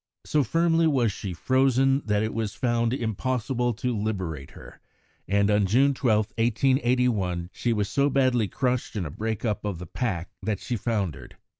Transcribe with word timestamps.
So 0.25 0.43
firmly 0.43 0.87
was 0.87 1.11
she 1.11 1.31
frozen 1.31 2.01
that 2.07 2.23
it 2.23 2.33
was 2.33 2.55
found 2.55 2.91
impossible 2.91 3.71
to 3.75 3.95
liberate 3.95 4.49
her, 4.57 4.79
and 5.27 5.51
on 5.51 5.67
June 5.67 5.93
12, 5.93 6.33
1881, 6.39 7.51
she 7.53 7.71
was 7.71 7.87
so 7.87 8.09
badly 8.09 8.47
crushed 8.47 8.95
in 8.95 9.05
a 9.05 9.11
break 9.11 9.45
up 9.45 9.63
of 9.63 9.77
the 9.77 9.85
pack 9.85 10.31
that 10.41 10.59
she 10.59 10.75
foundered. 10.75 11.37